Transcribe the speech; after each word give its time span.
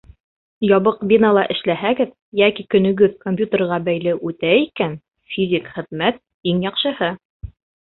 Ябыҡ 0.69 1.03
бинала 1.11 1.43
эшләһәгеҙ 1.55 2.15
йәки 2.41 2.67
көнөгөҙ 2.77 3.15
компьютерға 3.29 3.81
бәйле 3.91 4.19
үтә 4.33 4.59
икән, 4.67 5.01
физик 5.37 5.73
хеҙмәт— 5.79 6.23
иң 6.53 6.71
яҡшыһы. 6.71 7.17